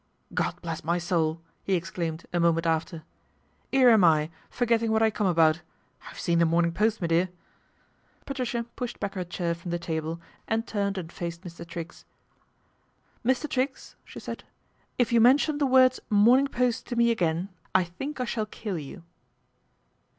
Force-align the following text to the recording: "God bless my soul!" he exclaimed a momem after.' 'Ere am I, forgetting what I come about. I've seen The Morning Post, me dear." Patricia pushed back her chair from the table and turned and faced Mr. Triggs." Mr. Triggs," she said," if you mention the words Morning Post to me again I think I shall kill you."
"God 0.41 0.59
bless 0.63 0.83
my 0.83 0.97
soul!" 0.97 1.41
he 1.63 1.75
exclaimed 1.75 2.25
a 2.33 2.39
momem 2.39 2.65
after.' 2.65 3.03
'Ere 3.71 3.91
am 3.91 4.03
I, 4.03 4.31
forgetting 4.49 4.91
what 4.91 5.03
I 5.03 5.11
come 5.11 5.27
about. 5.27 5.61
I've 6.09 6.19
seen 6.19 6.39
The 6.39 6.45
Morning 6.47 6.71
Post, 6.71 7.03
me 7.03 7.07
dear." 7.07 7.29
Patricia 8.25 8.63
pushed 8.75 8.99
back 8.99 9.13
her 9.13 9.23
chair 9.23 9.53
from 9.53 9.69
the 9.69 9.77
table 9.77 10.19
and 10.47 10.65
turned 10.65 10.97
and 10.97 11.11
faced 11.11 11.43
Mr. 11.43 11.67
Triggs." 11.67 12.05
Mr. 13.23 13.47
Triggs," 13.47 13.95
she 14.03 14.19
said," 14.19 14.43
if 14.97 15.13
you 15.13 15.21
mention 15.21 15.59
the 15.59 15.67
words 15.67 15.99
Morning 16.09 16.47
Post 16.47 16.87
to 16.87 16.95
me 16.95 17.11
again 17.11 17.49
I 17.75 17.83
think 17.83 18.19
I 18.19 18.25
shall 18.25 18.47
kill 18.47 18.79
you." 18.79 19.03